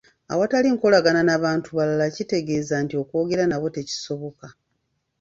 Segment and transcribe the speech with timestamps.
[0.33, 4.47] Awatali nkolagana n'abantu balala kitegeeaza nti okwogera nabo tekisoboka.